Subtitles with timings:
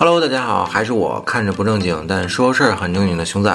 [0.00, 3.50] Hello，大家好，还是我看着不正经，但说事儿很正经的熊仔，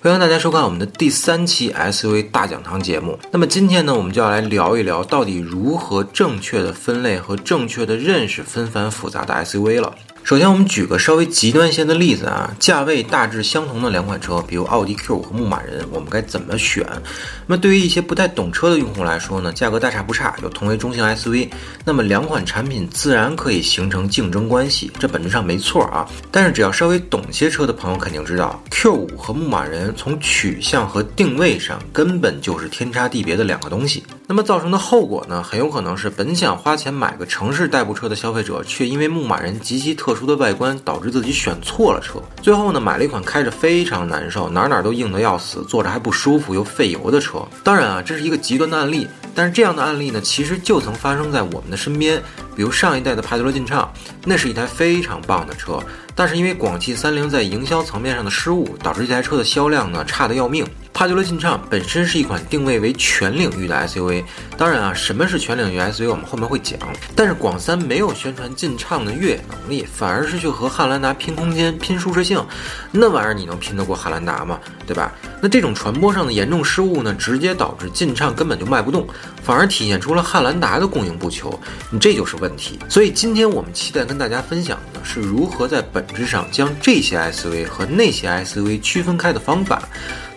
[0.00, 3.18] 欢迎大家收看我们的第三期 SUV 大讲堂节目。
[3.32, 9.92] 那么今天呢，我们就要来聊一聊到底如何正确的分类和正确的认识纷繁复杂的 SUV 了。
[10.28, 16.86] 首先，我们举个稍微极端些的例子啊，价位大致相同的两款车，比如奥迪 Q5 和牧马人，我们该怎么选？
[17.46, 21.48] 那么对于一些不太懂车的用户来说呢，价格大差不差，又同为中型 SUV，
[21.82, 26.06] 那么两款产品自然可以形成竞争关系，这本质上没错啊。
[26.30, 34.04] 但是只要稍微懂些车的朋友肯定知道，Q5 和牧马人从取向和定位上根本就是天差地别的两个东西。
[34.30, 42.20] 那么造成的后果呢，很有可能是本想花钱买个城市代步车的消费者，却因为牧马人极其特殊的外观，导致自己选错了车。
[42.42, 47.38] 最后呢，买了一款开着非常难受，哪哪都硬得要死，坐着还不舒服又费油的车。
[47.64, 52.22] 当然啊，这是一个极端的案例，但是这样的案例呢，其实就曾发生在我们的身边。
[52.54, 53.90] 比如上一代的帕杰罗劲畅，
[54.26, 55.80] 那是一台非常棒的车，
[56.14, 60.66] 但是因为广汽三菱在营销层面上的失误，导致这台车的销量呢差得要命。
[60.98, 64.24] 帕杰罗劲畅本身是一款定位为全领域的 SUV，
[64.56, 66.76] 当然啊，什么是全领域 SUV，我们后面会讲。
[67.14, 72.44] 但是广三没有宣传劲畅的越野能力，反而是去和汉兰达拼空间、拼舒适性，
[72.90, 74.58] 那玩意儿你能拼得过汉兰达吗？
[74.88, 75.14] 对吧？
[75.40, 79.06] 那这种传播上的严重失误呢，直接导致劲畅根本就卖不动，
[79.44, 81.56] 反而体现出了汉兰达的供应不求，
[81.92, 82.76] 你这就是问题。
[82.88, 89.80] 所以今天我们期待跟大家分享的是如何在本质上将这些 SUV 和那些 SUV 区分开的方法。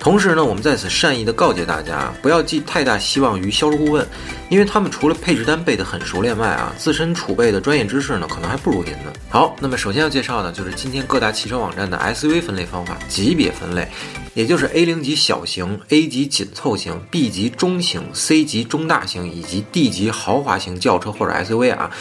[0.01, 4.05] 同时呢，我们在此善意的告诫大家，不要寄太大希望于销售顾问，
[4.49, 9.13] 因为他们除了配置单背得很熟练外啊，自身储备的专业知识呢，可能还不如您呢。
[9.29, 13.87] 好，那么首先要介绍的就是今天各大汽车网站的 SUV 分类方法，级别分类，
[14.33, 21.91] 也就是 A 零级小型、A 级紧凑型、B 级中型、C 级中大型以及 D 级豪华型轿车或者 SUV 啊。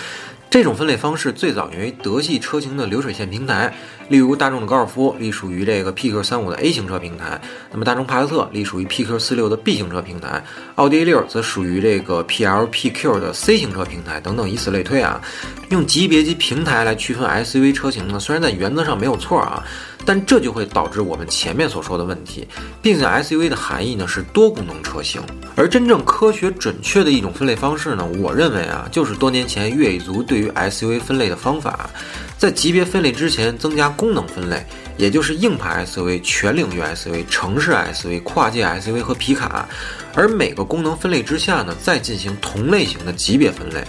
[0.51, 3.73] 这种分类方式最早源于德系车型的流水线平台，
[4.09, 15.21] 例如大众的高尔夫隶属于这个 PQ 三五的 A 型车平台，那么大众帕萨特隶属于 PQ 四六的 B 型车平台，奥迪 A 六则属于这个 PLPQ 的 C 型车平台等等，以此类推啊。
[15.70, 19.64] 用级别及平台来区分 SUV 车型呢，虽然在原则上没有错啊。
[20.06, 22.48] 但这就会导致我们前面所说的问题，
[22.81, 25.20] 并且 SUV 的含义呢是多功能车型，
[25.54, 31.91] 而真正科学准确的一种分类方式呢，我认为啊，就是多年前越野族对于 SUV 分类的方法，
[32.38, 34.64] 在级别分类之前增加功能分类，
[34.97, 39.69] 也就是硬派 SUV、全领域 SUV、城市 SUV、跨界 SUV 和皮卡，
[40.14, 43.84] 而每个功能分类之下呢，再进行同类型的级别分类。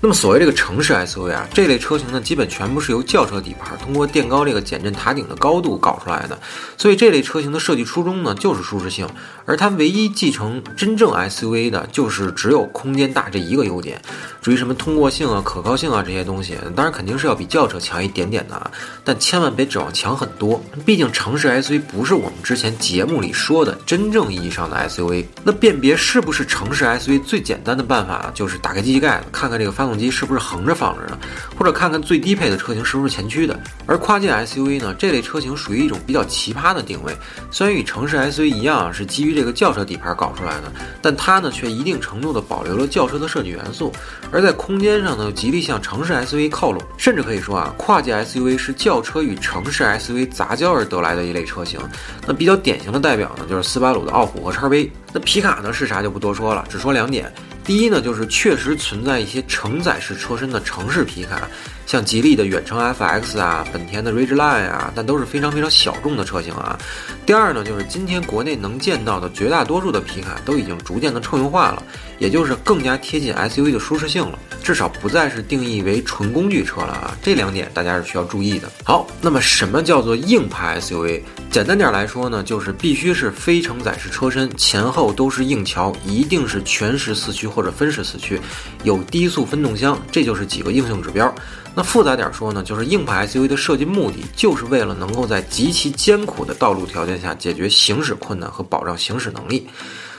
[0.00, 6.38] 那么所谓这个城市 SUV 啊，这类车型呢，基本全部是由轿车底盘通过垫高这个减震塔顶的高度搞出来的，
[6.76, 9.08] 所以这类车型的设计初衷呢，就是舒适性，
[9.46, 14.00] 而它唯一继承真正 SUV 的，就是只有空间大这一个优点。
[14.42, 18.70] 至于什么通过性啊、可靠性啊这些东西，当然肯定是要比轿车强一点点的啊，
[19.02, 20.62] 但千万别指望强很多。
[20.84, 25.24] 毕竟城市 SUV 不是我们之前节目里说的真正意义上的 SUV。
[25.42, 31.18] 那辨别是不是城市 SUV 最简单的办法，就是打开机器盖子，看看这个发动机是不是横着放着的，
[31.58, 33.58] 或者看看最低配的车型是不是前驱的。
[33.86, 37.16] 而跨界 SUV 呢，这类车型属于一种比较奇葩的定位，
[37.50, 43.92] 虽然与城市 SUV 一样是基于这个轿车底盘搞出来的，但它呢却一定程度的保留了轿车的设计元素，
[44.30, 51.80] 而在空间上呢又极力向城市 SUV 靠拢，甚至可以说啊，跨界 SUV 是轿车与城市 SUV 杂交而得来的一类车型。
[52.26, 54.90] 那比较典型的代表呢，就是斯巴鲁的傲虎和叉 V。
[55.12, 57.32] 那皮卡呢是啥就不多说了，只说两点。
[57.66, 61.48] 第一呢，就是确实存在一些承载式车身的城市皮卡，
[61.84, 66.78] 像吉利的远程 FX 啊，本田的 Ridgeline 啊，但都是非常非常小众的车型啊。
[67.26, 71.82] 第二呢，就是今天国内能见到的绝大多数的皮卡都已经逐渐的乘用化了，
[72.20, 77.16] 也就是更加贴近 SUV 的舒适性了，至少不再是定义为纯工具车了啊。
[77.22, 78.68] 这两点大家是需要注意的。
[78.82, 81.22] 好，那么什么叫做硬派 SUV？
[81.52, 88.40] 简单点来说呢，就是必须是非承载式车身，前后都是硬桥，一定是全时四驱或者分时四驱，
[88.82, 91.32] 有低速分动箱，这就是几个硬性指标。
[91.72, 99.68] 那复杂点说呢，就是硬派 SUV 的设计目的，就是为了能够在极其艰苦的道路条件下解决行驶困难和保障行驶能力。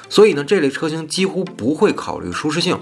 [0.08, 2.80] 所以呢，这类车型几乎不会考虑舒适性。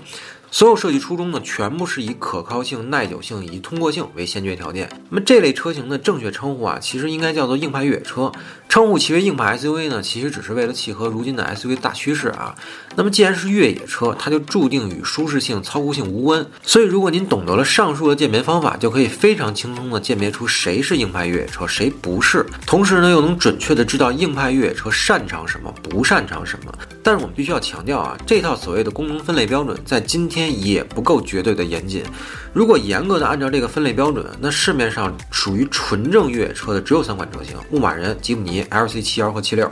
[0.56, 4.90] 所有设计初衷呢，全部是以可靠性、耐久性以及通过性为先决条件。
[5.10, 8.32] 那么这类车型的正确称呼啊，其实应该叫做硬派越野车。
[8.70, 12.56] 称呼其为硬派 SUV 呢，其实只是为了契合如今的 SUV 大趋势啊。
[12.96, 16.46] 那么既然是越野车，它就注定与舒适性、操控性无关。
[16.64, 22.46] 所以如果您懂得了上述的鉴别方法，就可以非常轻松的鉴别出谁是硬派越野车，谁不是。
[22.66, 26.74] 同时呢，又能准确的知道硬派越野车擅长什么，不擅长什么。
[27.04, 32.04] 但是我们必须要强调啊，这套所谓的功能分类标准在今天也不够绝对的严谨。
[32.54, 39.70] 如果严格的按照这个分类标准，那市面上属于纯正越野车的只有三款车型：牧马人、吉普尼、LC 七幺和七六。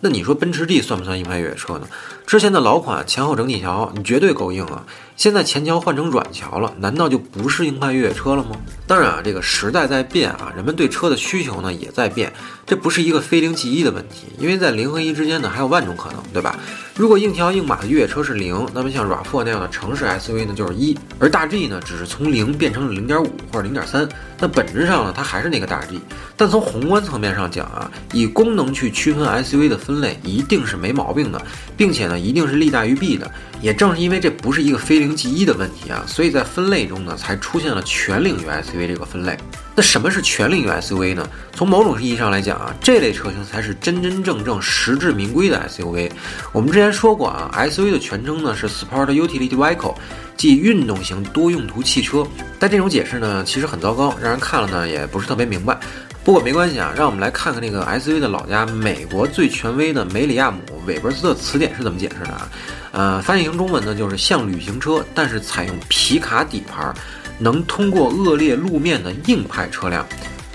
[0.00, 1.86] 那你说奔驰 D 算不算硬派越野车呢？
[2.32, 4.86] 之前的老款前后整体桥你绝对够硬啊！
[5.16, 8.56] 现在前桥换成软桥了，难道就不是硬派越野车了吗？
[8.86, 12.32] 当然啊，这个时代在变啊，人们对车的需求呢也在变，
[12.64, 16.58] 这不是一个非零即一的问题，因为在零和一之间呢还有万种可能，对吧？
[16.94, 24.08] 如果硬桥硬马的越野车是零，那么像 RAV4 那样的城市 SUV 呢就是一，而大 G 呢只是从零变成了零点五或者零点三，
[24.38, 26.00] 那本质上呢它还是那个大 G。
[26.36, 31.40] 但从宏观层面上讲啊，以功能去区分 SUV 的分类一定是没毛病的，
[31.76, 33.30] 并且呢一定是利大于弊的。
[33.60, 39.38] 也正是因为这不是一个非零即一的问题啊，所以在分类中呢才出现了全领域 SUV 这个分类。
[39.76, 41.26] 那什么是全领域 SUV 呢？
[41.54, 46.10] 从某种意义上来讲啊，这类车型才是真真正正实至名归的 SUV。
[46.52, 49.94] 我们之前说过啊，SUV 的全称呢是 Sport Utility Vehicle，
[50.36, 52.26] 即运动型多用途汽车。
[52.58, 55.78] 但这种解释呢其实很糟糕，让人看了呢也不是特别明白。
[56.24, 62.48] 不过没关系啊，让我们来看看那个 SUV 的老家，美国最权威的梅里亚姆韦伯斯特词典是怎么解释的啊？
[62.92, 66.94] 呃，翻译成中文呢就是像旅行车，但是采用皮卡底盘，
[67.40, 70.06] 能通过恶劣路面的硬派车辆。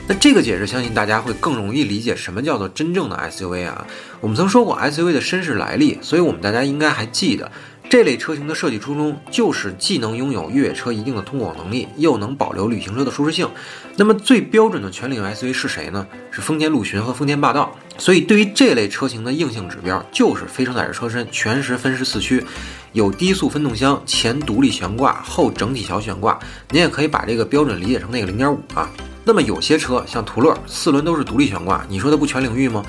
[0.08, 3.86] 那这个解释相信大家会更容易理解什么叫做真正的 SUV 啊。
[4.22, 7.52] 我们曾说过 SUV 的身世来历，所以我们大家应该还记得。
[7.90, 13.50] 这类车型的设计初衷就是既能拥有越野车一定的通过能力，又能保留旅行车的舒适性。
[13.96, 16.06] 那么最标准的全领域 SUV 是谁呢？
[16.30, 17.74] 是丰田陆巡和丰田霸道。
[17.98, 22.44] 所以对于这类车型的硬性指标就是非承载式车身，全时分时四驱，
[22.92, 26.38] 有低速分动箱，前独立悬挂，后整体桥悬挂。
[26.72, 28.90] 您也可以把这个标准理解成那个零点五啊。
[29.24, 32.84] 那么有些车像途乐，四轮都是独立悬挂，你说它不全领域吗？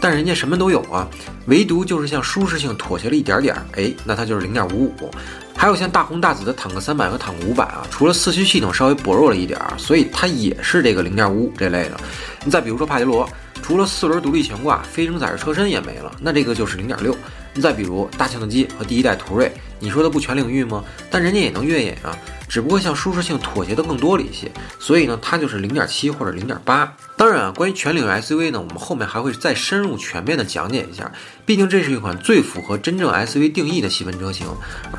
[0.00, 1.08] 但人家什么都有啊，
[1.46, 5.10] 唯独就是像舒适性妥协了一点点儿，哎，那它就是零点五五。
[5.56, 11.96] 还有像大红大紫的坦克三百和坦克五百啊，除了四驱系统稍微薄弱了一点儿，所以它也是这个零点五五这类的。
[12.44, 13.28] 你再比如说帕杰罗，
[13.62, 17.16] 除了四轮独立悬挂，非承载式车身也没了，那这个就是零点六。
[17.54, 20.84] 你再比如大切诺基和第一代途锐，你说的不全领域吗？
[21.10, 22.16] 但人家也能越野啊。
[22.46, 26.94] 只不过向舒适性妥协的更多了一些，所以呢，它就是零点七或者零点八。
[27.16, 31.10] 当然啊，关于全领域 SUV 呢，我们后面还会再深入全面的讲解一下。
[31.46, 34.46] 毕竟这是一款最符合真正 SUV 定义的细分车型。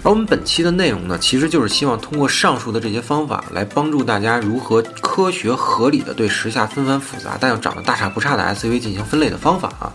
[0.04, 9.94] 而我们本期的内容呢，其实就是希望通过上述的这些方法来帮助大家如何科学合理的对时下纷繁复杂但又长得大差不差的 SUV 进行分类的方法啊。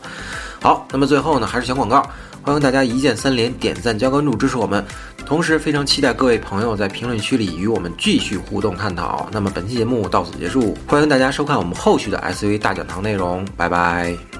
[0.60, 2.06] 好，那么最后呢，还是小广告。
[2.42, 4.84] 欢迎大家一键三连、点赞、加关注支持我们，
[5.26, 9.28] 同时非常期待各位朋友在评论区里与我们继续互动探讨。
[9.30, 14.39] 那么本期节目到此结束，欢迎大家收看我们后续的 SUV 大讲堂内容，拜拜。